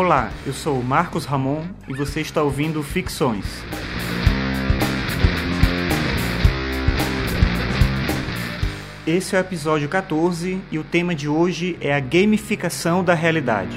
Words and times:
Olá, 0.00 0.30
eu 0.46 0.52
sou 0.52 0.80
Marcos 0.80 1.24
Ramon 1.24 1.64
e 1.88 1.92
você 1.92 2.20
está 2.20 2.40
ouvindo 2.40 2.84
Ficções. 2.84 3.64
Esse 9.04 9.34
é 9.34 9.40
o 9.40 9.40
episódio 9.40 9.88
14 9.88 10.62
e 10.70 10.78
o 10.78 10.84
tema 10.84 11.16
de 11.16 11.28
hoje 11.28 11.76
é 11.80 11.92
a 11.92 11.98
gamificação 11.98 13.02
da 13.02 13.12
realidade. 13.12 13.76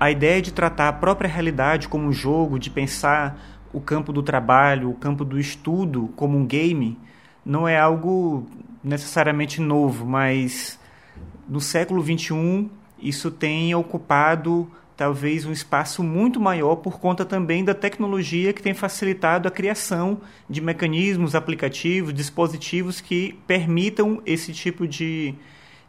A 0.00 0.10
ideia 0.10 0.40
de 0.40 0.50
tratar 0.50 0.88
a 0.88 0.94
própria 0.94 1.28
realidade 1.28 1.88
como 1.88 2.06
um 2.06 2.12
jogo, 2.12 2.58
de 2.58 2.70
pensar 2.70 3.38
o 3.70 3.82
campo 3.82 4.14
do 4.14 4.22
trabalho, 4.22 4.88
o 4.88 4.94
campo 4.94 5.26
do 5.26 5.38
estudo 5.38 6.08
como 6.16 6.38
um 6.38 6.46
game, 6.46 6.98
não 7.44 7.68
é 7.68 7.78
algo 7.78 8.48
necessariamente 8.82 9.60
novo, 9.60 10.06
mas 10.06 10.79
no 11.48 11.60
século 11.60 12.02
XXI 12.02 12.70
isso 13.00 13.30
tem 13.30 13.74
ocupado 13.74 14.70
talvez 14.96 15.46
um 15.46 15.52
espaço 15.52 16.02
muito 16.02 16.38
maior 16.38 16.76
por 16.76 17.00
conta 17.00 17.24
também 17.24 17.64
da 17.64 17.72
tecnologia 17.72 18.52
que 18.52 18.62
tem 18.62 18.74
facilitado 18.74 19.48
a 19.48 19.50
criação 19.50 20.20
de 20.48 20.60
mecanismos, 20.60 21.34
aplicativos, 21.34 22.12
dispositivos 22.12 23.00
que 23.00 23.38
permitam 23.46 24.20
esse 24.26 24.52
tipo 24.52 24.86
de, 24.86 25.34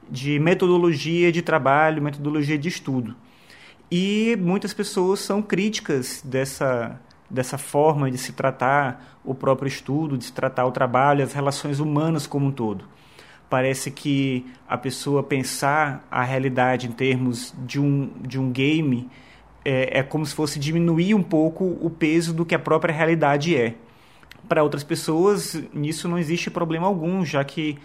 de 0.10 0.40
metodologia 0.40 1.30
de 1.30 1.42
trabalho, 1.42 2.02
metodologia 2.02 2.58
de 2.58 2.70
estudo. 2.70 3.14
E 3.92 4.38
muitas 4.40 4.74
pessoas 4.74 5.20
são 5.20 5.42
críticas 5.42 6.22
dessa, 6.24 6.98
dessa 7.30 7.58
forma 7.58 8.10
de 8.10 8.18
se 8.18 8.32
tratar 8.32 9.20
o 9.26 9.36
próprio 9.36 9.68
estudo, 9.68 10.18
de 10.18 10.24
se 10.24 10.32
tratar 10.32 10.66
o 10.66 10.72
trabalho, 10.72 11.22
as 11.22 11.34
relações 11.34 11.82
humanas 11.82 12.26
como 12.26 12.46
um 12.48 12.52
todo 12.52 12.86
parece 13.52 13.92
que 13.92 14.46
a 14.66 14.78
pessoa 14.78 15.22
pensar 15.22 16.08
a 16.10 16.24
realidade 16.24 16.88
em 16.88 16.92
termos 16.94 17.54
de 17.66 17.82
um, 17.82 18.10
de 18.22 18.40
um 18.40 18.50
game 18.50 19.10
é, 19.66 20.00
é 20.00 20.04
como 20.04 20.26
se 20.26 20.34
fosse 20.34 20.58
diminuir 20.58 21.14
um 21.14 21.22
pouco 21.22 21.78
o 21.82 21.90
peso 21.90 22.34
do 22.34 22.46
que 22.46 22.56
a 22.56 22.60
própria 22.60 22.94
realidade 22.94 23.54
é. 23.54 23.76
Para 24.48 24.64
outras 24.64 24.86
pessoas, 24.86 25.62
nisso 25.74 26.08
não 26.08 26.18
existe 26.18 26.50
problema 26.50 26.88
algum, 26.88 27.26
já 27.26 27.44
que 27.44 27.78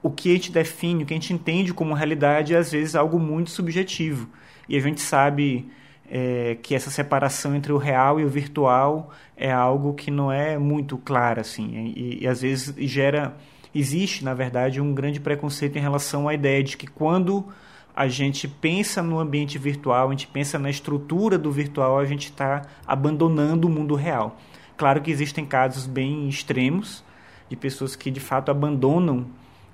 o 0.00 0.08
que 0.08 0.30
a 0.30 0.34
gente 0.34 0.52
define, 0.52 1.02
o 1.02 1.06
que 1.06 1.14
a 1.14 1.16
gente 1.16 1.32
entende 1.32 1.74
como 1.74 1.94
realidade 1.94 2.54
é 2.54 2.58
às 2.58 2.70
vezes 2.70 2.94
algo 2.94 3.18
muito 3.18 3.50
subjetivo. 3.50 4.28
E 4.68 4.76
a 4.76 4.80
gente 4.80 5.00
sabe 5.00 5.68
é, 6.08 6.56
que 6.62 6.76
essa 6.76 6.90
separação 6.90 7.56
entre 7.56 7.72
o 7.72 7.76
real 7.76 8.20
e 8.20 8.24
o 8.24 8.28
virtual 8.28 9.12
é 9.36 9.50
algo 9.50 9.94
que 9.94 10.12
não 10.12 10.30
é 10.30 10.56
muito 10.56 10.96
claro 10.96 11.40
assim, 11.40 11.92
e, 11.96 12.22
e 12.22 12.28
às 12.28 12.40
vezes 12.40 12.72
gera 12.88 13.36
existe, 13.74 14.24
na 14.24 14.34
verdade, 14.34 14.80
um 14.80 14.94
grande 14.94 15.20
preconceito 15.20 15.76
em 15.76 15.80
relação 15.80 16.28
à 16.28 16.34
ideia 16.34 16.62
de 16.62 16.76
que 16.76 16.86
quando 16.86 17.46
a 17.94 18.06
gente 18.06 18.46
pensa 18.46 19.02
no 19.02 19.18
ambiente 19.18 19.58
virtual, 19.58 20.08
a 20.08 20.10
gente 20.12 20.28
pensa 20.28 20.58
na 20.58 20.70
estrutura 20.70 21.36
do 21.36 21.50
virtual, 21.50 21.98
a 21.98 22.04
gente 22.04 22.26
está 22.26 22.62
abandonando 22.86 23.66
o 23.66 23.70
mundo 23.70 23.94
real. 23.94 24.36
Claro 24.76 25.02
que 25.02 25.10
existem 25.10 25.44
casos 25.44 25.86
bem 25.86 26.28
extremos 26.28 27.02
de 27.48 27.56
pessoas 27.56 27.96
que 27.96 28.10
de 28.10 28.20
fato 28.20 28.50
abandonam 28.50 29.26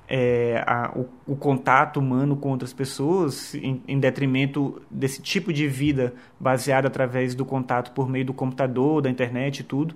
é, 0.08 0.62
a, 0.66 0.92
o, 0.96 1.06
o, 1.32 1.36
contato 1.36 1.98
humano 1.98 2.36
com 2.36 2.50
outras 2.50 2.72
pessoas 2.72 3.54
em, 3.54 3.82
em, 3.88 3.98
detrimento 3.98 4.80
desse 4.90 5.20
tipo 5.22 5.52
de 5.52 5.66
vida 5.66 6.14
baseada 6.38 6.88
através 6.88 7.34
do 7.34 7.44
contato 7.44 7.92
por 7.92 8.08
meio 8.08 8.26
do 8.26 8.34
computador, 8.34 9.02
da 9.02 9.10
internet 9.10 9.60
e 9.60 9.64
tudo. 9.64 9.94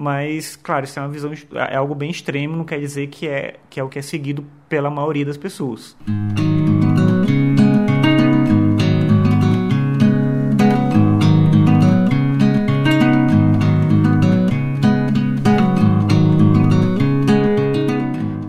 Mas, 0.00 0.54
claro, 0.54 0.84
isso 0.84 0.96
é 0.96 1.02
uma 1.02 1.08
visão, 1.08 1.32
é 1.52 1.74
algo 1.74 1.92
bem 1.92 2.08
extremo, 2.08 2.56
não 2.56 2.64
quer 2.64 2.78
dizer 2.78 3.08
que 3.08 3.26
é, 3.26 3.56
que 3.68 3.80
é 3.80 3.82
o 3.82 3.88
que 3.88 3.98
é 3.98 4.02
seguido 4.02 4.46
pela 4.68 4.88
maioria 4.88 5.24
das 5.24 5.36
pessoas. 5.36 5.96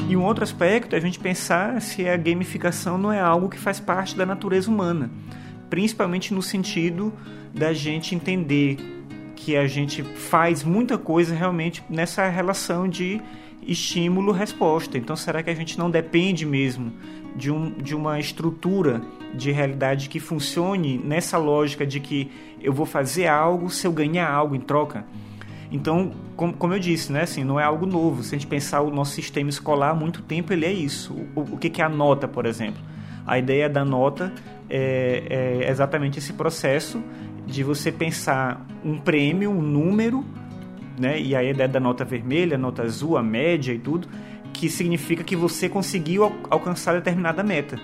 E 0.07 0.15
um 0.15 0.23
outro 0.23 0.43
aspecto 0.43 0.93
é 0.93 0.99
a 0.99 1.01
gente 1.01 1.17
pensar 1.17 1.81
se 1.81 2.07
a 2.07 2.15
gamificação 2.15 2.95
não 2.95 3.11
é 3.11 3.19
algo 3.19 3.49
que 3.49 3.57
faz 3.57 3.79
parte 3.79 4.15
da 4.15 4.23
natureza 4.23 4.69
humana, 4.69 5.09
principalmente 5.67 6.31
no 6.31 6.43
sentido 6.43 7.11
da 7.51 7.73
gente 7.73 8.13
entender 8.13 8.98
que 9.39 9.55
a 9.55 9.65
gente 9.67 10.03
faz 10.03 10.65
muita 10.65 10.97
coisa 10.97 11.33
realmente 11.33 11.81
nessa 11.89 12.27
relação 12.27 12.89
de 12.89 13.21
estímulo-resposta. 13.65 14.97
Então, 14.97 15.15
será 15.15 15.41
que 15.41 15.49
a 15.49 15.55
gente 15.55 15.79
não 15.79 15.89
depende 15.89 16.45
mesmo 16.45 16.91
de, 17.37 17.49
um, 17.49 17.71
de 17.71 17.95
uma 17.95 18.19
estrutura 18.19 19.01
de 19.33 19.49
realidade 19.49 20.09
que 20.09 20.19
funcione 20.19 20.97
nessa 20.97 21.37
lógica 21.37 21.85
de 21.85 22.01
que 22.01 22.29
eu 22.61 22.73
vou 22.73 22.85
fazer 22.85 23.27
algo 23.27 23.69
se 23.69 23.87
eu 23.87 23.93
ganhar 23.93 24.29
algo 24.29 24.55
em 24.55 24.59
troca? 24.59 25.05
Então, 25.71 26.11
como, 26.35 26.51
como 26.53 26.73
eu 26.73 26.79
disse, 26.79 27.09
né, 27.09 27.21
assim, 27.21 27.45
não 27.45 27.57
é 27.57 27.63
algo 27.63 27.85
novo. 27.85 28.23
Se 28.23 28.35
a 28.35 28.37
gente 28.37 28.47
pensar 28.47 28.81
o 28.81 28.91
nosso 28.91 29.13
sistema 29.13 29.49
escolar 29.49 29.91
há 29.91 29.95
muito 29.95 30.21
tempo, 30.21 30.51
ele 30.51 30.65
é 30.65 30.73
isso. 30.73 31.13
O, 31.33 31.41
o 31.53 31.57
que, 31.57 31.69
que 31.69 31.81
é 31.81 31.85
a 31.85 31.89
nota, 31.89 32.27
por 32.27 32.45
exemplo? 32.45 32.81
A 33.25 33.39
ideia 33.39 33.69
da 33.69 33.85
nota 33.85 34.33
é, 34.69 35.61
é 35.63 35.69
exatamente 35.69 36.19
esse 36.19 36.33
processo 36.33 37.01
de 37.49 37.63
você 37.63 37.91
pensar 37.91 38.65
um 38.83 38.97
prêmio, 38.97 39.49
um 39.49 39.61
número, 39.61 40.23
né? 40.97 41.19
E 41.19 41.35
aí 41.35 41.47
a 41.47 41.51
ideia 41.51 41.67
da 41.67 41.79
nota 41.79 42.05
vermelha, 42.05 42.57
nota 42.57 42.83
azul, 42.83 43.17
a 43.17 43.23
média 43.23 43.73
e 43.73 43.79
tudo, 43.79 44.07
que 44.53 44.69
significa 44.69 45.23
que 45.23 45.35
você 45.35 45.67
conseguiu 45.67 46.25
al 46.25 46.33
alcançar 46.49 46.93
determinada 46.93 47.43
meta. 47.43 47.79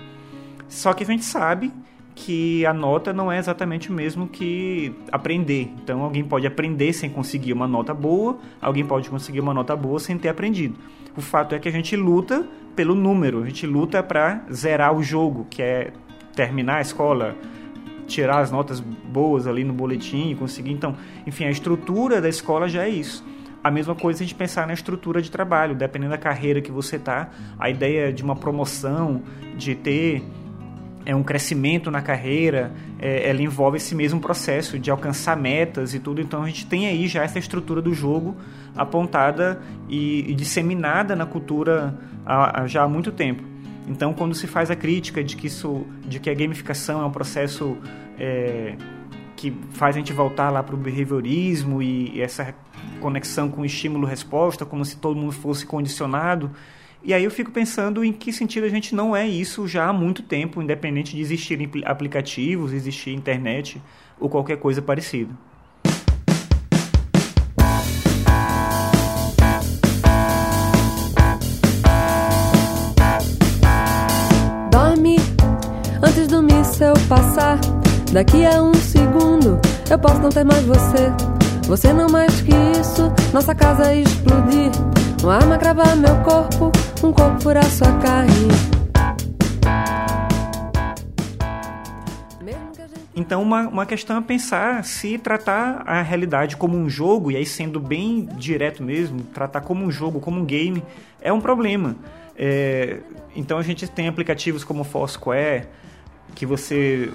Só 0.68 0.92
que 0.92 1.02
a 1.02 1.06
gente 1.06 1.24
sabe 1.24 1.72
que 2.14 2.64
a 2.64 2.72
nota 2.72 3.12
não 3.12 3.30
é 3.30 3.38
exatamente 3.38 3.90
o 3.90 3.92
mesmo 3.92 4.26
que 4.26 4.94
aprender. 5.12 5.70
Então 5.82 6.02
alguém 6.02 6.24
pode 6.24 6.46
aprender 6.46 6.92
sem 6.92 7.10
conseguir 7.10 7.52
uma 7.52 7.68
nota 7.68 7.92
boa, 7.92 8.38
alguém 8.60 8.84
pode 8.84 9.10
conseguir 9.10 9.40
uma 9.40 9.52
nota 9.52 9.76
boa 9.76 10.00
sem 10.00 10.16
ter 10.16 10.28
aprendido. 10.28 10.76
O 11.16 11.20
fato 11.20 11.54
é 11.54 11.58
que 11.58 11.68
a 11.68 11.72
gente 11.72 11.94
luta 11.94 12.46
pelo 12.74 12.94
número, 12.94 13.42
a 13.42 13.46
gente 13.46 13.66
luta 13.66 14.02
para 14.02 14.42
zerar 14.52 14.94
o 14.94 15.02
jogo, 15.02 15.46
que 15.48 15.62
é 15.62 15.92
terminar 16.34 16.76
a 16.76 16.80
escola, 16.80 17.34
tirar 18.06 18.40
as 18.40 18.50
notas 18.50 18.80
boas 18.80 19.46
ali 19.46 19.64
no 19.64 19.72
boletim, 19.72 20.34
conseguir. 20.36 20.72
Então, 20.72 20.96
enfim, 21.26 21.44
a 21.44 21.50
estrutura 21.50 22.20
da 22.20 22.28
escola 22.28 22.68
já 22.68 22.84
é 22.84 22.88
isso. 22.88 23.24
A 23.62 23.70
mesma 23.70 23.94
coisa 23.94 24.22
a 24.22 24.26
gente 24.26 24.34
pensar 24.34 24.66
na 24.66 24.72
estrutura 24.72 25.20
de 25.20 25.30
trabalho, 25.30 25.74
dependendo 25.74 26.12
da 26.12 26.18
carreira 26.18 26.60
que 26.60 26.70
você 26.70 26.98
tá, 26.98 27.30
a 27.58 27.68
ideia 27.68 28.12
de 28.12 28.22
uma 28.22 28.36
promoção, 28.36 29.22
de 29.56 29.74
ter 29.74 30.22
é 31.06 31.14
um 31.14 31.22
crescimento 31.22 31.88
na 31.88 32.02
carreira, 32.02 32.72
é, 32.98 33.30
ela 33.30 33.40
envolve 33.40 33.76
esse 33.76 33.94
mesmo 33.94 34.20
processo 34.20 34.76
de 34.76 34.90
alcançar 34.90 35.36
metas 35.36 35.94
e 35.94 36.00
tudo. 36.00 36.20
Então 36.20 36.42
a 36.42 36.46
gente 36.46 36.66
tem 36.66 36.88
aí 36.88 37.06
já 37.06 37.22
essa 37.22 37.38
estrutura 37.38 37.80
do 37.80 37.94
jogo 37.94 38.36
apontada 38.76 39.62
e, 39.88 40.30
e 40.30 40.34
disseminada 40.34 41.14
na 41.14 41.24
cultura 41.24 41.96
há, 42.26 42.62
há 42.62 42.66
já 42.66 42.82
há 42.82 42.88
muito 42.88 43.12
tempo. 43.12 43.55
Então, 43.86 44.12
quando 44.12 44.34
se 44.34 44.46
faz 44.46 44.70
a 44.70 44.76
crítica 44.76 45.22
de 45.22 45.36
que 45.36 45.46
isso, 45.46 45.86
de 46.04 46.18
que 46.18 46.28
a 46.28 46.34
gamificação 46.34 47.00
é 47.00 47.04
um 47.04 47.10
processo 47.10 47.76
é, 48.18 48.76
que 49.36 49.56
faz 49.72 49.94
a 49.94 49.98
gente 49.98 50.12
voltar 50.12 50.50
lá 50.50 50.62
para 50.62 50.74
o 50.74 50.78
behaviorismo 50.78 51.82
e, 51.82 52.20
essa 52.20 52.54
conexão 53.00 53.48
com 53.48 53.64
estímulo-resposta, 53.64 54.64
como 54.64 54.84
se 54.84 54.96
todo 54.96 55.16
mundo 55.16 55.32
fosse 55.32 55.64
condicionado. 55.64 56.50
E 57.02 57.14
aí 57.14 57.22
eu 57.22 57.30
fico 57.30 57.52
pensando 57.52 58.04
em 58.04 58.12
que 58.12 58.32
sentido 58.32 58.64
a 58.64 58.68
gente 58.68 58.94
não 58.94 59.14
é 59.14 59.28
isso 59.28 59.68
já 59.68 59.86
há 59.86 59.92
muito 59.92 60.22
tempo, 60.22 60.60
independente 60.60 61.14
de 61.14 61.22
existirem 61.22 61.70
aplicativos, 61.84 62.72
existir 62.72 63.12
internet 63.12 63.80
ou 64.18 64.28
qualquer 64.28 64.56
coisa 64.56 64.82
parecida. 64.82 65.32
Daqui 78.16 78.46
a 78.46 78.62
um 78.62 78.72
segundo, 78.72 79.60
eu 79.90 79.98
posso 79.98 80.18
não 80.20 80.30
ter 80.30 80.42
mais 80.42 80.64
você. 80.64 81.12
Você 81.68 81.92
não 81.92 82.08
mais 82.08 82.40
que 82.40 82.50
isso, 82.80 83.12
nossa 83.30 83.54
casa 83.54 83.92
explodir. 83.92 84.70
Uma 85.22 85.34
arma 85.34 85.58
cravar 85.58 85.94
meu 85.94 86.16
corpo, 86.22 86.72
um 87.04 87.12
corpo 87.12 87.42
furar 87.42 87.66
sua 87.66 87.92
carne. 87.98 88.48
Então, 93.14 93.42
uma, 93.42 93.68
uma 93.68 93.84
questão 93.84 94.16
é 94.16 94.22
pensar 94.22 94.82
se 94.82 95.18
tratar 95.18 95.82
a 95.84 96.00
realidade 96.00 96.56
como 96.56 96.74
um 96.74 96.88
jogo, 96.88 97.30
e 97.30 97.36
aí 97.36 97.44
sendo 97.44 97.78
bem 97.78 98.30
direto 98.38 98.82
mesmo, 98.82 99.24
tratar 99.24 99.60
como 99.60 99.84
um 99.84 99.90
jogo, 99.90 100.20
como 100.20 100.40
um 100.40 100.44
game, 100.46 100.82
é 101.20 101.30
um 101.30 101.40
problema. 101.42 101.94
É, 102.34 103.00
então, 103.34 103.58
a 103.58 103.62
gente 103.62 103.86
tem 103.90 104.08
aplicativos 104.08 104.64
como 104.64 104.84
Foursquare, 104.84 105.66
que 106.34 106.46
você 106.46 107.12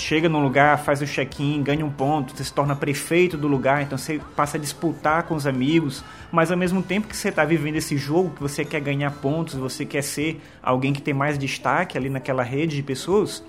chega 0.00 0.28
num 0.28 0.42
lugar, 0.42 0.78
faz 0.78 1.00
o 1.02 1.06
check-in, 1.06 1.62
ganha 1.62 1.84
um 1.84 1.90
ponto, 1.90 2.36
você 2.36 2.44
se 2.44 2.52
torna 2.52 2.74
prefeito 2.74 3.36
do 3.36 3.46
lugar, 3.46 3.82
então 3.82 3.96
você 3.96 4.20
passa 4.34 4.56
a 4.56 4.60
disputar 4.60 5.24
com 5.24 5.34
os 5.34 5.46
amigos, 5.46 6.02
mas 6.32 6.50
ao 6.50 6.56
mesmo 6.56 6.82
tempo 6.82 7.06
que 7.06 7.16
você 7.16 7.28
está 7.28 7.44
vivendo 7.44 7.76
esse 7.76 7.96
jogo, 7.96 8.30
que 8.30 8.42
você 8.42 8.64
quer 8.64 8.80
ganhar 8.80 9.10
pontos, 9.10 9.54
você 9.54 9.84
quer 9.84 10.02
ser 10.02 10.40
alguém 10.62 10.92
que 10.92 11.02
tem 11.02 11.14
mais 11.14 11.36
destaque 11.36 11.98
ali 11.98 12.08
naquela 12.08 12.42
rede 12.42 12.76
de 12.76 12.82
pessoas, 12.82 13.44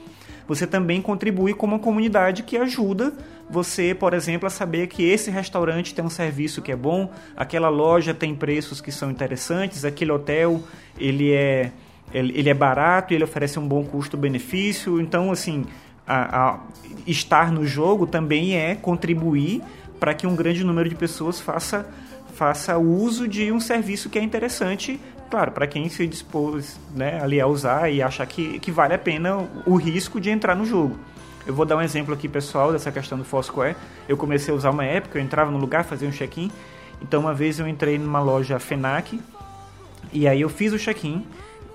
você 0.48 0.68
também 0.68 1.02
contribui 1.02 1.54
com 1.54 1.66
uma 1.66 1.80
comunidade 1.80 2.44
que 2.44 2.58
ajuda 2.58 3.14
você, 3.50 3.94
por 3.94 4.14
exemplo, 4.14 4.48
a 4.48 4.50
saber 4.50 4.88
que 4.88 5.04
esse 5.04 5.32
restaurante 5.32 5.94
tem 5.94 6.04
um 6.04 6.10
serviço 6.10 6.62
que 6.62 6.72
é 6.72 6.76
bom, 6.76 7.12
aquela 7.36 7.70
loja 7.70 8.14
tem 8.14 8.36
preços 8.36 8.82
que 8.82 8.92
são 8.92 9.10
interessantes, 9.10 9.86
aquele 9.86 10.12
hotel 10.12 10.62
ele 10.98 11.32
é 11.32 11.72
ele 12.14 12.50
é 12.50 12.54
barato, 12.54 13.14
ele 13.14 13.24
oferece 13.24 13.58
um 13.58 13.66
bom 13.66 13.86
custo-benefício, 13.86 15.00
então 15.00 15.32
assim 15.32 15.66
a, 16.12 16.50
a 16.52 16.60
estar 17.08 17.52
no 17.52 17.66
jogo 17.66 18.06
também 18.06 18.56
é 18.56 18.76
contribuir 18.76 19.62
para 20.00 20.14
que 20.14 20.28
um 20.28 20.36
grande 20.36 20.64
número 20.64 20.90
de 20.90 20.96
pessoas 20.96 21.40
faça 21.40 21.88
faça 22.34 22.78
uso 22.78 23.28
de 23.28 23.52
um 23.52 23.60
serviço 23.60 24.10
que 24.10 24.18
é 24.18 24.24
interessante, 24.24 25.00
claro, 25.30 25.52
para 25.52 25.68
quem 25.68 25.88
se 25.90 26.08
dispôs 26.08 26.80
né, 26.96 27.22
ali 27.22 27.40
a 27.40 27.46
usar 27.46 27.92
e 27.92 28.02
achar 28.02 28.26
que, 28.26 28.58
que 28.60 28.72
vale 28.72 28.96
a 28.96 28.98
pena 28.98 29.48
o 29.66 29.76
risco 29.76 30.20
de 30.20 30.32
entrar 30.32 30.56
no 30.56 30.66
jogo. 30.66 30.98
Eu 31.46 31.54
vou 31.54 31.66
dar 31.66 31.78
um 31.78 31.82
exemplo 31.82 32.14
aqui, 32.14 32.28
pessoal, 32.28 32.72
dessa 32.72 32.92
questão 32.92 33.18
do 33.18 33.24
Foursquare. 33.24 33.76
Eu 34.08 34.18
comecei 34.18 34.52
a 34.52 34.58
usar 34.58 34.72
uma 34.72 34.86
época, 34.86 35.20
eu 35.20 35.24
entrava 35.24 35.52
no 35.52 35.58
lugar, 35.58 35.84
fazia 35.84 36.08
um 36.08 36.12
check-in. 36.12 36.52
Então, 37.02 37.22
uma 37.22 37.34
vez 37.34 37.60
eu 37.60 37.68
entrei 37.68 38.00
numa 38.00 38.20
loja 38.20 38.58
FENAC 38.58 39.20
e 40.12 40.28
aí 40.28 40.42
eu 40.42 40.50
fiz 40.50 40.74
o 40.74 40.80
check-in 40.80 41.24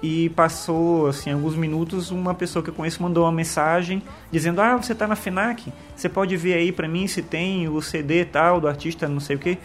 e 0.07 0.29
passou, 0.31 1.09
assim, 1.09 1.33
alguns 1.33 1.57
minutos, 1.57 2.13
uma 2.13 2.33
pessoa 2.33 2.63
que 2.63 2.71
eu 2.71 2.75
conheço 2.75 3.03
mandou 3.03 3.25
uma 3.25 3.33
mensagem 3.33 4.01
dizendo: 4.31 4.61
Ah, 4.61 4.77
você 4.77 4.93
está 4.93 5.05
na 5.05 5.17
FENAC? 5.17 5.73
Você 5.97 6.09
pode 6.09 6.37
ver 6.37 6.55
aí 6.55 6.71
para 6.71 6.87
mim 6.87 7.09
se 7.09 7.23
tem 7.23 7.69
o 7.69 7.83
CD 7.83 8.25
tal 8.25 8.61
do 8.61 8.69
artista, 8.69 9.09
não 9.09 9.19
sei 9.19 9.35
o 9.35 9.39
que. 9.41 9.59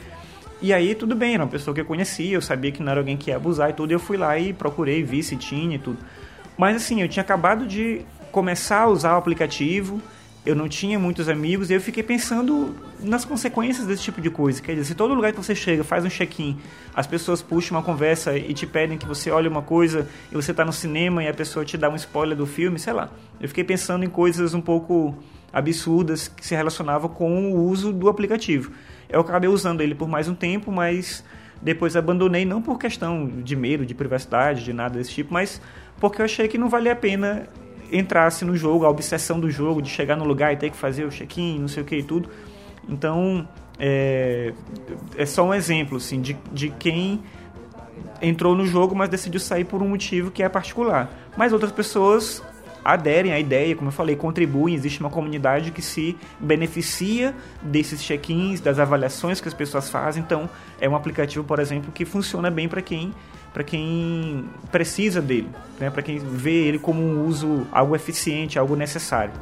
E 0.59 0.73
aí, 0.73 0.95
tudo 0.95 1.15
bem, 1.15 1.35
era 1.35 1.43
uma 1.43 1.49
pessoa 1.49 1.75
que 1.75 1.81
eu 1.81 1.85
conhecia, 1.85 2.35
eu 2.35 2.41
sabia 2.41 2.71
que 2.71 2.81
não 2.81 2.91
era 2.91 3.01
alguém 3.01 3.15
que 3.15 3.29
ia 3.29 3.35
abusar 3.35 3.69
e 3.69 3.73
tudo. 3.73 3.91
E 3.91 3.93
eu 3.93 3.99
fui 3.99 4.17
lá 4.17 4.37
e 4.39 4.51
procurei, 4.51 5.03
vi 5.03 5.21
se 5.21 5.35
tinha 5.35 5.75
e 5.75 5.79
tudo. 5.79 5.99
Mas 6.57 6.75
assim, 6.75 7.03
eu 7.03 7.07
tinha 7.07 7.21
acabado 7.21 7.67
de 7.67 8.01
começar 8.31 8.81
a 8.81 8.87
usar 8.87 9.13
o 9.13 9.17
aplicativo, 9.17 10.01
eu 10.43 10.55
não 10.55 10.67
tinha 10.67 10.97
muitos 10.97 11.29
amigos 11.29 11.69
e 11.69 11.73
eu 11.73 11.81
fiquei 11.81 12.01
pensando 12.01 12.75
nas 12.99 13.23
consequências 13.23 13.85
desse 13.85 14.01
tipo 14.01 14.19
de 14.19 14.29
coisa. 14.29 14.61
Quer 14.61 14.73
dizer, 14.73 14.85
se 14.85 14.95
todo 14.95 15.13
lugar 15.13 15.31
que 15.31 15.37
você 15.37 15.53
chega 15.53 15.83
faz 15.83 16.03
um 16.03 16.09
check-in, 16.09 16.57
as 16.95 17.05
pessoas 17.05 17.41
puxam 17.41 17.77
uma 17.77 17.83
conversa 17.83 18.35
e 18.35 18.53
te 18.53 18.65
pedem 18.65 18.97
que 18.97 19.05
você 19.05 19.29
olhe 19.29 19.47
uma 19.47 19.61
coisa 19.61 20.07
e 20.31 20.35
você 20.35 20.49
está 20.49 20.65
no 20.65 20.73
cinema 20.73 21.23
e 21.23 21.27
a 21.27 21.33
pessoa 21.33 21.63
te 21.63 21.77
dá 21.77 21.89
um 21.89 21.95
spoiler 21.95 22.35
do 22.35 22.47
filme, 22.47 22.79
sei 22.79 22.93
lá. 22.93 23.09
Eu 23.39 23.47
fiquei 23.47 23.63
pensando 23.63 24.03
em 24.03 24.09
coisas 24.09 24.55
um 24.55 24.61
pouco 24.61 25.15
absurdas 25.53 26.27
que 26.27 26.45
se 26.45 26.55
relacionavam 26.55 27.09
com 27.09 27.51
o 27.51 27.67
uso 27.67 27.93
do 27.93 28.09
aplicativo. 28.09 28.71
Eu 29.07 29.21
acabei 29.21 29.49
usando 29.49 29.81
ele 29.81 29.93
por 29.93 30.07
mais 30.07 30.27
um 30.27 30.33
tempo, 30.33 30.71
mas 30.71 31.23
depois 31.61 31.95
abandonei 31.95 32.45
não 32.45 32.61
por 32.63 32.79
questão 32.79 33.27
de 33.27 33.55
medo, 33.55 33.85
de 33.85 33.93
privacidade, 33.93 34.63
de 34.63 34.73
nada 34.73 34.97
desse 34.97 35.11
tipo, 35.11 35.31
mas 35.31 35.61
porque 35.99 36.19
eu 36.19 36.25
achei 36.25 36.47
que 36.47 36.57
não 36.57 36.67
valia 36.67 36.93
a 36.93 36.95
pena 36.95 37.47
entrasse 37.91 38.45
no 38.45 38.55
jogo, 38.55 38.85
a 38.85 38.89
obsessão 38.89 39.39
do 39.39 39.49
jogo, 39.49 39.81
de 39.81 39.89
chegar 39.89 40.15
no 40.15 40.23
lugar 40.23 40.53
e 40.53 40.57
ter 40.57 40.69
que 40.69 40.77
fazer 40.77 41.05
o 41.05 41.09
check-in, 41.09 41.59
não 41.59 41.67
sei 41.67 41.83
o 41.83 41.85
que 41.85 41.97
e 41.97 42.03
tudo. 42.03 42.29
Então, 42.87 43.47
é, 43.77 44.53
é 45.17 45.25
só 45.25 45.43
um 45.43 45.53
exemplo 45.53 45.97
assim, 45.97 46.21
de, 46.21 46.37
de 46.51 46.69
quem 46.69 47.21
entrou 48.21 48.55
no 48.55 48.65
jogo, 48.65 48.95
mas 48.95 49.09
decidiu 49.09 49.39
sair 49.39 49.65
por 49.65 49.81
um 49.81 49.89
motivo 49.89 50.31
que 50.31 50.43
é 50.43 50.49
particular. 50.49 51.09
Mas 51.35 51.51
outras 51.51 51.71
pessoas 51.71 52.43
aderem 52.83 53.31
à 53.31 53.39
ideia, 53.39 53.75
como 53.75 53.89
eu 53.89 53.91
falei, 53.91 54.15
contribuem, 54.15 54.73
existe 54.73 54.99
uma 54.99 55.09
comunidade 55.09 55.71
que 55.71 55.81
se 55.81 56.17
beneficia 56.39 57.35
desses 57.61 58.01
check-ins, 58.01 58.59
das 58.59 58.79
avaliações 58.79 59.39
que 59.39 59.47
as 59.47 59.53
pessoas 59.53 59.89
fazem. 59.89 60.23
Então, 60.23 60.49
é 60.79 60.89
um 60.89 60.95
aplicativo, 60.95 61.43
por 61.43 61.59
exemplo, 61.59 61.91
que 61.91 62.05
funciona 62.05 62.49
bem 62.49 62.67
para 62.67 62.81
quem 62.81 63.13
para 63.53 63.63
quem 63.63 64.45
precisa 64.71 65.21
dele, 65.21 65.49
né? 65.79 65.89
para 65.89 66.01
quem 66.01 66.19
vê 66.19 66.67
ele 66.67 66.79
como 66.79 67.01
um 67.01 67.25
uso, 67.25 67.67
algo 67.71 67.95
eficiente, 67.95 68.57
algo 68.57 68.75
necessário. 68.75 69.33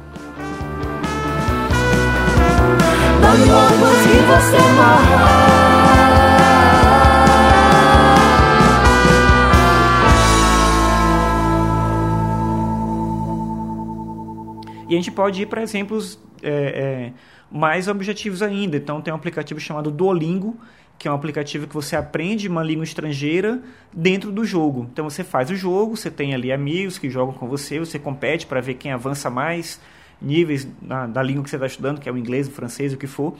E 14.88 14.94
a 14.94 14.96
gente 14.96 15.12
pode 15.12 15.42
ir 15.42 15.46
para 15.46 15.62
exemplos 15.62 16.18
é, 16.42 16.50
é, 16.50 17.12
mais 17.48 17.86
objetivos 17.86 18.42
ainda. 18.42 18.76
Então, 18.76 19.00
tem 19.00 19.14
um 19.14 19.16
aplicativo 19.16 19.60
chamado 19.60 19.88
Duolingo, 19.88 20.56
que 21.00 21.08
é 21.08 21.10
um 21.10 21.14
aplicativo 21.14 21.66
que 21.66 21.72
você 21.72 21.96
aprende 21.96 22.46
uma 22.46 22.62
língua 22.62 22.84
estrangeira 22.84 23.58
dentro 23.90 24.30
do 24.30 24.44
jogo. 24.44 24.86
Então 24.92 25.08
você 25.08 25.24
faz 25.24 25.48
o 25.48 25.56
jogo, 25.56 25.96
você 25.96 26.10
tem 26.10 26.34
ali 26.34 26.52
amigos 26.52 26.98
que 26.98 27.08
jogam 27.08 27.32
com 27.32 27.48
você, 27.48 27.78
você 27.78 27.98
compete 27.98 28.44
para 28.46 28.60
ver 28.60 28.74
quem 28.74 28.92
avança 28.92 29.30
mais 29.30 29.80
níveis 30.20 30.68
na, 30.82 31.06
da 31.06 31.22
língua 31.22 31.42
que 31.42 31.48
você 31.48 31.56
está 31.56 31.66
estudando, 31.66 32.00
que 32.02 32.06
é 32.06 32.12
o 32.12 32.18
inglês, 32.18 32.48
o 32.48 32.50
francês, 32.50 32.92
o 32.92 32.98
que 32.98 33.06
for. 33.06 33.34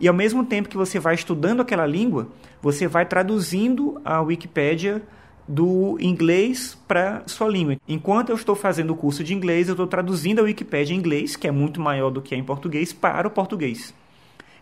E 0.00 0.08
ao 0.08 0.14
mesmo 0.14 0.44
tempo 0.44 0.68
que 0.68 0.76
você 0.76 0.98
vai 0.98 1.14
estudando 1.14 1.60
aquela 1.60 1.86
língua, 1.86 2.26
você 2.60 2.88
vai 2.88 3.06
traduzindo 3.06 4.00
a 4.04 4.20
Wikipédia 4.20 5.00
do 5.46 5.96
inglês 6.00 6.76
para 6.88 7.22
sua 7.28 7.48
língua. 7.48 7.76
Enquanto 7.86 8.30
eu 8.30 8.34
estou 8.34 8.56
fazendo 8.56 8.92
o 8.92 8.96
curso 8.96 9.22
de 9.22 9.32
inglês, 9.32 9.68
eu 9.68 9.74
estou 9.74 9.86
traduzindo 9.86 10.40
a 10.40 10.42
Wikipédia 10.42 10.92
em 10.92 10.98
inglês, 10.98 11.36
que 11.36 11.46
é 11.46 11.52
muito 11.52 11.80
maior 11.80 12.10
do 12.10 12.20
que 12.20 12.34
é 12.34 12.38
em 12.38 12.42
português, 12.42 12.92
para 12.92 13.28
o 13.28 13.30
português. 13.30 13.94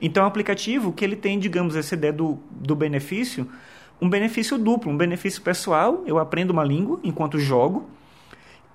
Então, 0.02 0.25
é 0.25 0.25
um 0.25 0.28
aplicativo 0.28 0.93
que 0.93 1.04
ele 1.04 1.14
tem, 1.14 1.38
digamos, 1.38 1.76
essa 1.76 1.94
ideia 1.94 2.12
do, 2.12 2.40
do 2.50 2.75
benefício, 2.75 3.49
um 4.00 4.10
benefício 4.10 4.58
duplo, 4.58 4.90
um 4.90 4.96
benefício 4.96 5.40
pessoal, 5.40 6.02
eu 6.04 6.19
aprendo 6.19 6.50
uma 6.50 6.64
língua 6.64 6.99
enquanto 7.04 7.38
jogo, 7.38 7.88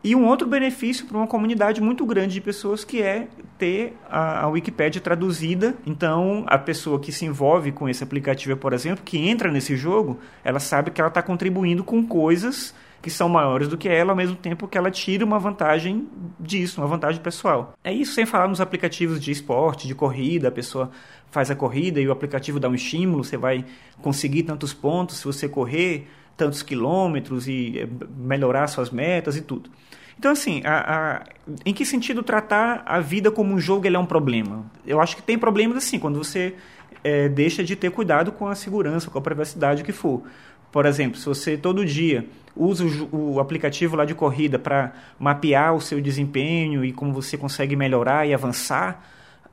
e 0.01 0.15
um 0.15 0.25
outro 0.25 0.47
benefício 0.47 1.05
para 1.05 1.17
uma 1.17 1.27
comunidade 1.27 1.81
muito 1.81 2.05
grande 2.05 2.35
de 2.35 2.39
pessoas 2.39 2.85
que 2.85 3.01
é 3.01 3.27
ter 3.57 3.97
a, 4.09 4.43
a 4.43 4.47
Wikipédia 4.47 5.01
traduzida. 5.01 5.75
Então, 5.85 6.45
a 6.47 6.57
pessoa 6.57 6.97
que 6.97 7.11
se 7.11 7.25
envolve 7.25 7.73
com 7.73 7.89
esse 7.89 8.03
aplicativo, 8.03 8.55
por 8.55 8.71
exemplo, 8.71 9.03
que 9.03 9.17
entra 9.17 9.51
nesse 9.51 9.75
jogo, 9.75 10.17
ela 10.45 10.61
sabe 10.61 10.91
que 10.91 11.01
ela 11.01 11.09
está 11.09 11.21
contribuindo 11.21 11.83
com 11.83 12.07
coisas 12.07 12.73
que 13.01 13.09
são 13.09 13.29
maiores 13.29 13.67
do 13.67 13.77
que 13.77 13.87
ela, 13.87 14.11
ao 14.11 14.15
mesmo 14.15 14.35
tempo 14.35 14.67
que 14.67 14.77
ela 14.77 14.91
tira 14.91 15.23
uma 15.23 15.39
vantagem 15.39 16.07
disso, 16.39 16.81
uma 16.81 16.87
vantagem 16.87 17.21
pessoal. 17.21 17.73
É 17.83 17.93
isso 17.93 18.13
sem 18.13 18.25
falar 18.25 18.47
nos 18.47 18.59
aplicativos 18.59 19.19
de 19.19 19.31
esporte, 19.31 19.87
de 19.87 19.95
corrida, 19.95 20.47
a 20.47 20.51
pessoa 20.51 20.89
faz 21.29 21.51
a 21.51 21.55
corrida 21.55 21.99
e 21.99 22.07
o 22.07 22.11
aplicativo 22.11 22.59
dá 22.59 22.67
um 22.67 22.75
estímulo, 22.75 23.23
você 23.23 23.37
vai 23.37 23.65
conseguir 24.01 24.43
tantos 24.43 24.73
pontos 24.73 25.17
se 25.17 25.25
você 25.25 25.47
correr 25.47 26.07
tantos 26.35 26.61
quilômetros 26.61 27.47
e 27.47 27.79
eh, 27.79 27.87
melhorar 28.15 28.67
suas 28.67 28.91
metas 28.91 29.35
e 29.35 29.41
tudo. 29.41 29.69
Então, 30.17 30.31
assim, 30.31 30.61
a, 30.65 30.77
a, 30.77 31.23
em 31.65 31.73
que 31.73 31.85
sentido 31.85 32.23
tratar 32.23 32.83
a 32.85 32.99
vida 32.99 33.29
como 33.29 33.53
um 33.53 33.59
jogo 33.59 33.85
ele 33.85 33.95
é 33.95 33.99
um 33.99 34.05
problema? 34.05 34.65
Eu 34.85 34.99
acho 34.99 35.15
que 35.15 35.21
tem 35.21 35.37
problemas 35.37 35.77
assim, 35.77 35.99
quando 35.99 36.17
você 36.17 36.55
é, 37.03 37.29
deixa 37.29 37.63
de 37.63 37.75
ter 37.75 37.91
cuidado 37.91 38.31
com 38.31 38.47
a 38.47 38.55
segurança, 38.55 39.09
com 39.09 39.17
a 39.17 39.21
privacidade, 39.21 39.81
o 39.81 39.85
que 39.85 39.91
for. 39.91 40.23
Por 40.71 40.85
exemplo, 40.85 41.17
se 41.17 41.25
você 41.25 41.57
todo 41.57 41.85
dia 41.85 42.25
usa 42.55 42.85
o, 42.85 43.35
o 43.35 43.39
aplicativo 43.39 43.95
lá 43.95 44.05
de 44.05 44.15
corrida 44.15 44.57
para 44.57 44.93
mapear 45.19 45.75
o 45.75 45.81
seu 45.81 46.01
desempenho 46.01 46.83
e 46.83 46.91
como 46.91 47.13
você 47.13 47.37
consegue 47.37 47.75
melhorar 47.75 48.27
e 48.27 48.33
avançar 48.33 49.03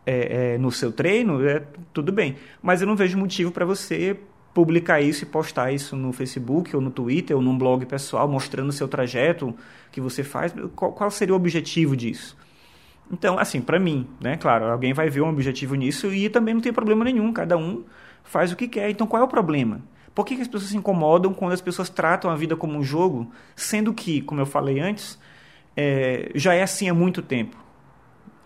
é, 0.06 0.54
é, 0.54 0.58
no 0.58 0.70
seu 0.70 0.92
treino, 0.92 1.46
é 1.46 1.62
tudo 1.92 2.12
bem. 2.12 2.36
Mas 2.62 2.80
eu 2.80 2.86
não 2.86 2.96
vejo 2.96 3.16
motivo 3.18 3.50
para 3.50 3.64
você 3.64 4.16
publicar 4.52 5.00
isso 5.00 5.24
e 5.24 5.26
postar 5.26 5.72
isso 5.72 5.96
no 5.96 6.12
Facebook 6.12 6.74
ou 6.74 6.80
no 6.80 6.90
Twitter 6.90 7.36
ou 7.36 7.42
num 7.42 7.58
blog 7.58 7.84
pessoal 7.86 8.28
mostrando 8.28 8.68
o 8.68 8.72
seu 8.72 8.86
trajeto 8.86 9.54
que 9.90 10.00
você 10.00 10.22
faz. 10.22 10.54
Qual, 10.76 10.92
qual 10.92 11.10
seria 11.10 11.34
o 11.34 11.36
objetivo 11.36 11.96
disso? 11.96 12.36
Então, 13.10 13.38
assim, 13.38 13.60
para 13.60 13.78
mim, 13.78 14.06
né? 14.20 14.36
Claro, 14.36 14.66
alguém 14.66 14.92
vai 14.92 15.10
ver 15.10 15.20
um 15.20 15.28
objetivo 15.28 15.74
nisso 15.74 16.12
e 16.12 16.28
também 16.28 16.54
não 16.54 16.60
tem 16.60 16.72
problema 16.72 17.04
nenhum. 17.04 17.32
Cada 17.32 17.56
um 17.56 17.84
faz 18.22 18.52
o 18.52 18.56
que 18.56 18.68
quer. 18.68 18.88
Então, 18.90 19.06
qual 19.06 19.22
é 19.22 19.24
o 19.24 19.28
problema? 19.28 19.80
Por 20.14 20.24
que, 20.24 20.36
que 20.36 20.42
as 20.42 20.48
pessoas 20.48 20.70
se 20.70 20.76
incomodam 20.76 21.34
quando 21.34 21.52
as 21.52 21.60
pessoas 21.60 21.90
tratam 21.90 22.30
a 22.30 22.36
vida 22.36 22.54
como 22.54 22.78
um 22.78 22.82
jogo, 22.84 23.30
sendo 23.56 23.92
que, 23.92 24.20
como 24.22 24.40
eu 24.40 24.46
falei 24.46 24.78
antes, 24.78 25.18
é, 25.76 26.30
já 26.34 26.54
é 26.54 26.62
assim 26.62 26.88
há 26.88 26.94
muito 26.94 27.20
tempo? 27.20 27.56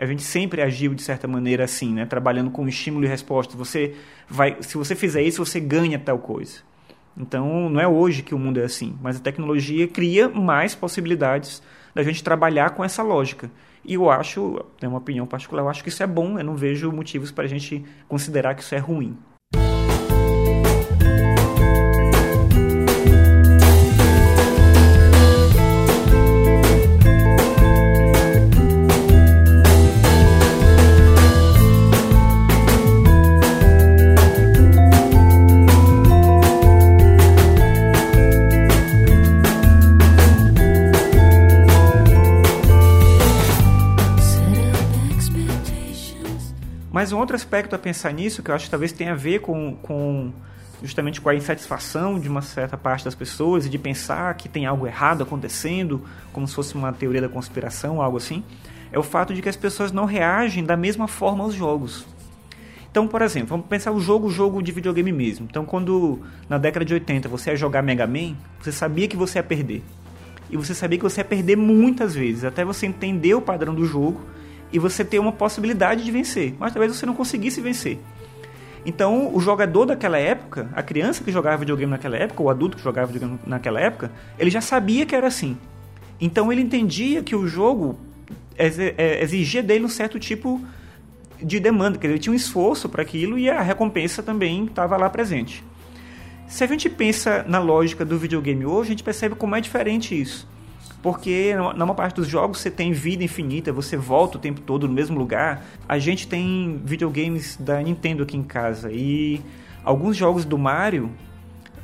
A 0.00 0.06
gente 0.06 0.22
sempre 0.22 0.62
agiu 0.62 0.94
de 0.94 1.02
certa 1.02 1.28
maneira 1.28 1.64
assim, 1.64 1.92
né? 1.92 2.06
Trabalhando 2.06 2.50
com 2.50 2.66
estímulo 2.68 3.04
e 3.04 3.08
resposta. 3.08 3.56
Você 3.56 3.96
vai, 4.28 4.56
se 4.60 4.78
você 4.78 4.94
fizer 4.94 5.22
isso, 5.22 5.44
você 5.44 5.60
ganha 5.60 5.98
tal 5.98 6.18
coisa. 6.18 6.60
Então, 7.16 7.68
não 7.68 7.80
é 7.80 7.88
hoje 7.88 8.22
que 8.22 8.34
o 8.34 8.38
mundo 8.38 8.60
é 8.60 8.64
assim, 8.64 8.96
mas 9.02 9.16
a 9.16 9.20
tecnologia 9.20 9.88
cria 9.88 10.28
mais 10.28 10.74
possibilidades 10.74 11.60
da 11.92 12.02
gente 12.02 12.22
trabalhar 12.22 12.70
com 12.70 12.84
essa 12.84 13.02
lógica. 13.02 13.50
E 13.84 13.94
eu 13.94 14.08
acho, 14.08 14.64
tem 14.78 14.88
uma 14.88 14.98
opinião 14.98 15.26
particular, 15.26 15.62
eu 15.62 15.68
acho 15.68 15.82
que 15.82 15.88
isso 15.88 16.02
é 16.02 16.06
bom, 16.06 16.38
eu 16.38 16.44
não 16.44 16.54
vejo 16.54 16.92
motivos 16.92 17.32
para 17.32 17.44
a 17.44 17.48
gente 17.48 17.84
considerar 18.06 18.54
que 18.54 18.62
isso 18.62 18.74
é 18.74 18.78
ruim. 18.78 19.16
Mas 46.98 47.12
um 47.12 47.18
outro 47.18 47.36
aspecto 47.36 47.76
a 47.76 47.78
pensar 47.78 48.12
nisso, 48.12 48.42
que 48.42 48.50
eu 48.50 48.54
acho 48.56 48.64
que 48.64 48.70
talvez 48.72 48.90
tenha 48.90 49.12
a 49.12 49.14
ver 49.14 49.38
com, 49.38 49.76
com 49.82 50.32
justamente 50.82 51.20
com 51.20 51.28
a 51.28 51.34
insatisfação 51.36 52.18
de 52.18 52.28
uma 52.28 52.42
certa 52.42 52.76
parte 52.76 53.04
das 53.04 53.14
pessoas 53.14 53.66
e 53.66 53.68
de 53.68 53.78
pensar 53.78 54.34
que 54.34 54.48
tem 54.48 54.66
algo 54.66 54.84
errado 54.84 55.22
acontecendo, 55.22 56.02
como 56.32 56.48
se 56.48 56.56
fosse 56.56 56.74
uma 56.74 56.92
teoria 56.92 57.20
da 57.20 57.28
conspiração, 57.28 58.02
algo 58.02 58.16
assim, 58.16 58.42
é 58.90 58.98
o 58.98 59.02
fato 59.04 59.32
de 59.32 59.40
que 59.40 59.48
as 59.48 59.54
pessoas 59.54 59.92
não 59.92 60.06
reagem 60.06 60.64
da 60.64 60.76
mesma 60.76 61.06
forma 61.06 61.44
aos 61.44 61.54
jogos. 61.54 62.04
Então, 62.90 63.06
por 63.06 63.22
exemplo, 63.22 63.50
vamos 63.50 63.66
pensar 63.66 63.92
o 63.92 64.00
jogo, 64.00 64.28
jogo 64.28 64.60
de 64.60 64.72
videogame 64.72 65.12
mesmo. 65.12 65.46
Então, 65.48 65.64
quando 65.64 66.18
na 66.48 66.58
década 66.58 66.84
de 66.84 66.94
80 66.94 67.28
você 67.28 67.50
ia 67.50 67.56
jogar 67.56 67.80
Mega 67.80 68.08
Man, 68.08 68.34
você 68.60 68.72
sabia 68.72 69.06
que 69.06 69.16
você 69.16 69.38
ia 69.38 69.44
perder. 69.44 69.84
E 70.50 70.56
você 70.56 70.74
sabia 70.74 70.98
que 70.98 71.04
você 71.04 71.20
ia 71.20 71.24
perder 71.24 71.56
muitas 71.56 72.16
vezes, 72.16 72.42
até 72.42 72.64
você 72.64 72.86
entender 72.86 73.34
o 73.34 73.40
padrão 73.40 73.72
do 73.72 73.84
jogo 73.84 74.20
e 74.72 74.78
você 74.78 75.04
ter 75.04 75.18
uma 75.18 75.32
possibilidade 75.32 76.04
de 76.04 76.10
vencer. 76.10 76.54
Mas 76.58 76.72
talvez 76.72 76.94
você 76.94 77.06
não 77.06 77.14
conseguisse 77.14 77.60
vencer. 77.60 77.98
Então, 78.84 79.34
o 79.34 79.40
jogador 79.40 79.86
daquela 79.86 80.18
época, 80.18 80.68
a 80.74 80.82
criança 80.82 81.22
que 81.22 81.32
jogava 81.32 81.58
videogame 81.58 81.90
naquela 81.90 82.16
época, 82.16 82.42
o 82.42 82.48
adulto 82.48 82.76
que 82.76 82.82
jogava 82.82 83.12
videogame 83.12 83.38
naquela 83.46 83.80
época, 83.80 84.10
ele 84.38 84.50
já 84.50 84.60
sabia 84.60 85.04
que 85.04 85.14
era 85.14 85.26
assim. 85.26 85.56
Então, 86.20 86.52
ele 86.52 86.62
entendia 86.62 87.22
que 87.22 87.36
o 87.36 87.46
jogo 87.46 87.98
é, 88.56 89.22
exigia 89.22 89.62
dele 89.62 89.84
um 89.84 89.88
certo 89.88 90.18
tipo 90.18 90.60
de 91.40 91.60
demanda, 91.60 91.98
que 91.98 92.06
ele 92.06 92.18
tinha 92.18 92.32
um 92.32 92.36
esforço 92.36 92.88
para 92.88 93.02
aquilo 93.02 93.38
e 93.38 93.48
a 93.48 93.60
recompensa 93.60 94.22
também 94.22 94.64
estava 94.64 94.96
lá 94.96 95.08
presente. 95.08 95.64
Se 96.48 96.64
a 96.64 96.66
gente 96.66 96.88
pensa 96.88 97.44
na 97.46 97.58
lógica 97.58 98.04
do 98.04 98.18
videogame 98.18 98.64
hoje, 98.64 98.88
a 98.88 98.92
gente 98.92 99.04
percebe 99.04 99.34
como 99.34 99.54
é 99.54 99.60
diferente 99.60 100.18
isso. 100.18 100.48
Porque 101.02 101.54
na 101.54 101.86
maior 101.86 101.94
parte 101.94 102.16
dos 102.16 102.26
jogos 102.26 102.58
você 102.58 102.70
tem 102.70 102.92
vida 102.92 103.22
infinita, 103.22 103.72
você 103.72 103.96
volta 103.96 104.36
o 104.36 104.40
tempo 104.40 104.60
todo 104.60 104.88
no 104.88 104.94
mesmo 104.94 105.16
lugar. 105.16 105.64
A 105.88 105.98
gente 105.98 106.26
tem 106.26 106.80
videogames 106.84 107.56
da 107.56 107.80
Nintendo 107.80 108.24
aqui 108.24 108.36
em 108.36 108.42
casa 108.42 108.90
e 108.90 109.40
alguns 109.84 110.16
jogos 110.16 110.44
do 110.44 110.58
Mario, 110.58 111.10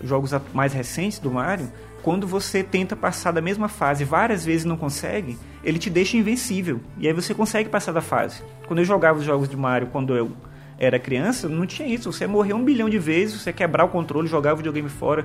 jogos 0.02 0.32
mais 0.52 0.72
recentes 0.72 1.18
do 1.18 1.30
Mario, 1.30 1.70
quando 2.02 2.26
você 2.26 2.62
tenta 2.62 2.94
passar 2.94 3.32
da 3.32 3.40
mesma 3.40 3.68
fase 3.68 4.04
várias 4.04 4.44
vezes 4.44 4.64
e 4.64 4.68
não 4.68 4.76
consegue, 4.76 5.38
ele 5.62 5.78
te 5.78 5.88
deixa 5.88 6.18
invencível. 6.18 6.80
E 6.98 7.06
aí 7.06 7.14
você 7.14 7.32
consegue 7.32 7.70
passar 7.70 7.92
da 7.92 8.02
fase. 8.02 8.42
Quando 8.66 8.80
eu 8.80 8.84
jogava 8.84 9.18
os 9.18 9.24
jogos 9.24 9.48
de 9.48 9.56
Mario, 9.56 9.88
quando 9.90 10.14
eu 10.14 10.32
era 10.78 10.98
criança, 10.98 11.48
não 11.48 11.64
tinha 11.64 11.88
isso. 11.88 12.12
Você 12.12 12.26
morreu 12.26 12.56
um 12.56 12.64
bilhão 12.64 12.90
de 12.90 12.98
vezes, 12.98 13.40
você 13.40 13.52
quebrar 13.52 13.84
o 13.84 13.88
controle, 13.88 14.28
jogar 14.28 14.52
o 14.52 14.56
videogame 14.56 14.90
fora, 14.90 15.24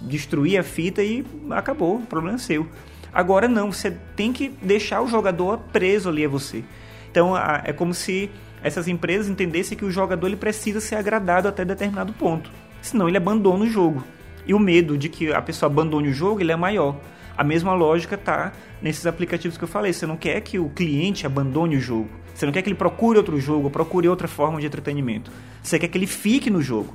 destruir 0.00 0.56
a 0.58 0.62
fita 0.62 1.02
e 1.02 1.24
acabou. 1.50 1.96
O 1.96 2.06
problema 2.06 2.36
é 2.36 2.38
seu. 2.38 2.66
Agora 3.12 3.48
não, 3.48 3.72
você 3.72 3.96
tem 4.14 4.32
que 4.32 4.48
deixar 4.48 5.02
o 5.02 5.08
jogador 5.08 5.58
preso 5.72 6.08
ali 6.08 6.24
a 6.24 6.28
você. 6.28 6.64
Então 7.10 7.36
é 7.36 7.72
como 7.72 7.92
se 7.92 8.30
essas 8.62 8.86
empresas 8.88 9.28
entendessem 9.28 9.76
que 9.76 9.84
o 9.84 9.90
jogador 9.90 10.26
ele 10.26 10.36
precisa 10.36 10.80
ser 10.80 10.96
agradado 10.96 11.48
até 11.48 11.64
determinado 11.64 12.12
ponto. 12.12 12.50
Senão 12.80 13.08
ele 13.08 13.16
abandona 13.16 13.64
o 13.64 13.68
jogo. 13.68 14.04
E 14.46 14.54
o 14.54 14.58
medo 14.58 14.96
de 14.96 15.08
que 15.08 15.32
a 15.32 15.42
pessoa 15.42 15.70
abandone 15.70 16.08
o 16.08 16.12
jogo 16.12 16.40
ele 16.40 16.52
é 16.52 16.56
maior. 16.56 16.96
A 17.36 17.44
mesma 17.44 17.72
lógica 17.74 18.14
está 18.14 18.52
nesses 18.82 19.06
aplicativos 19.06 19.56
que 19.56 19.64
eu 19.64 19.68
falei. 19.68 19.92
Você 19.92 20.06
não 20.06 20.16
quer 20.16 20.40
que 20.40 20.58
o 20.58 20.68
cliente 20.68 21.26
abandone 21.26 21.76
o 21.76 21.80
jogo. 21.80 22.08
Você 22.34 22.46
não 22.46 22.52
quer 22.52 22.62
que 22.62 22.68
ele 22.68 22.76
procure 22.76 23.18
outro 23.18 23.38
jogo, 23.40 23.70
procure 23.70 24.08
outra 24.08 24.28
forma 24.28 24.60
de 24.60 24.66
entretenimento. 24.66 25.30
Você 25.62 25.78
quer 25.78 25.88
que 25.88 25.98
ele 25.98 26.06
fique 26.06 26.48
no 26.48 26.62
jogo. 26.62 26.94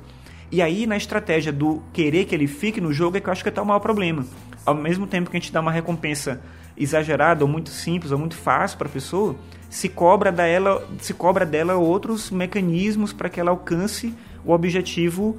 E 0.50 0.62
aí, 0.62 0.86
na 0.86 0.96
estratégia 0.96 1.52
do 1.52 1.82
querer 1.92 2.24
que 2.24 2.34
ele 2.34 2.46
fique 2.46 2.80
no 2.80 2.92
jogo, 2.92 3.16
é 3.16 3.20
que 3.20 3.28
eu 3.28 3.32
acho 3.32 3.42
que 3.42 3.48
está 3.48 3.62
o 3.62 3.66
maior 3.66 3.80
problema. 3.80 4.24
Ao 4.66 4.74
mesmo 4.74 5.06
tempo 5.06 5.30
que 5.30 5.36
a 5.36 5.40
gente 5.40 5.52
dá 5.52 5.60
uma 5.60 5.70
recompensa 5.72 6.40
exagerada, 6.76 7.44
ou 7.44 7.50
muito 7.50 7.70
simples, 7.70 8.12
ou 8.12 8.18
muito 8.18 8.36
fácil 8.36 8.76
para 8.76 8.88
a 8.88 8.90
pessoa, 8.90 9.36
se 9.70 9.88
cobra 9.88 10.30
dela, 10.30 10.86
se 11.00 11.14
cobra 11.14 11.46
dela 11.46 11.76
outros 11.76 12.30
mecanismos 12.30 13.12
para 13.12 13.28
que 13.28 13.40
ela 13.40 13.50
alcance 13.50 14.12
o 14.44 14.52
objetivo 14.52 15.38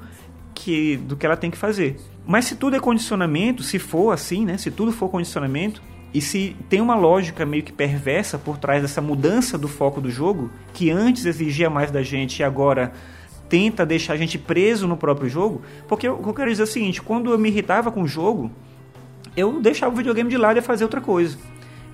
que, 0.54 0.96
do 0.96 1.16
que 1.16 1.24
ela 1.24 1.36
tem 1.36 1.50
que 1.50 1.56
fazer. 1.56 2.00
Mas 2.26 2.46
se 2.46 2.56
tudo 2.56 2.76
é 2.76 2.80
condicionamento, 2.80 3.62
se 3.62 3.78
for 3.78 4.10
assim, 4.10 4.44
né? 4.44 4.58
Se 4.58 4.70
tudo 4.70 4.90
for 4.90 5.08
condicionamento, 5.08 5.80
e 6.12 6.20
se 6.20 6.56
tem 6.68 6.80
uma 6.80 6.94
lógica 6.94 7.44
meio 7.44 7.62
que 7.62 7.72
perversa 7.72 8.38
por 8.38 8.58
trás 8.58 8.82
dessa 8.82 9.00
mudança 9.00 9.58
do 9.58 9.68
foco 9.68 10.00
do 10.00 10.10
jogo, 10.10 10.50
que 10.72 10.90
antes 10.90 11.26
exigia 11.26 11.68
mais 11.68 11.90
da 11.90 12.02
gente 12.02 12.40
e 12.40 12.42
agora 12.42 12.92
tenta 13.48 13.84
deixar 13.84 14.14
a 14.14 14.16
gente 14.16 14.38
preso 14.38 14.86
no 14.86 14.96
próprio 14.96 15.28
jogo, 15.28 15.62
porque 15.86 16.06
eu, 16.06 16.22
eu 16.24 16.34
quero 16.34 16.50
dizer 16.50 16.62
é 16.62 16.64
o 16.64 16.68
seguinte, 16.68 17.00
quando 17.00 17.30
eu 17.30 17.38
me 17.38 17.48
irritava 17.48 17.90
com 17.90 18.02
o 18.02 18.08
jogo, 18.08 18.50
eu 19.38 19.60
deixava 19.60 19.92
o 19.92 19.96
videogame 19.96 20.28
de 20.28 20.36
lado 20.36 20.56
e 20.56 20.58
ia 20.58 20.62
fazer 20.62 20.84
outra 20.84 21.00
coisa. 21.00 21.38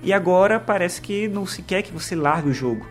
E 0.01 0.11
agora 0.11 0.59
parece 0.59 1.01
que 1.01 1.27
não 1.27 1.45
se 1.45 1.61
quer 1.61 1.81
que 1.81 1.91
você 1.91 2.15
largue 2.15 2.49
o 2.49 2.53
jogo. 2.53 2.85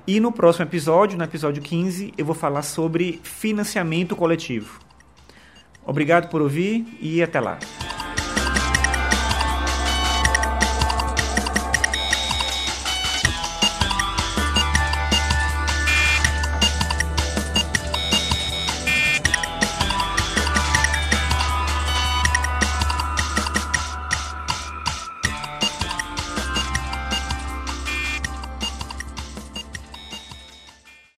E 0.05 0.19
no 0.19 0.31
próximo 0.31 0.65
episódio, 0.65 1.17
no 1.17 1.23
episódio 1.23 1.61
15, 1.61 2.13
eu 2.17 2.25
vou 2.25 2.35
falar 2.35 2.61
sobre 2.61 3.19
financiamento 3.23 4.15
coletivo. 4.15 4.79
Obrigado 5.85 6.29
por 6.29 6.41
ouvir 6.41 6.85
e 7.01 7.21
até 7.23 7.39
lá. 7.39 7.57